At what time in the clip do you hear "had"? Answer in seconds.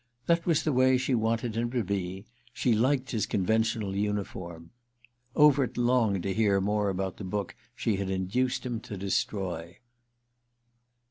7.97-8.09